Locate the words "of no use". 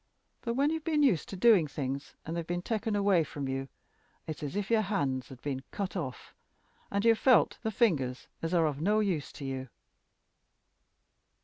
8.65-9.31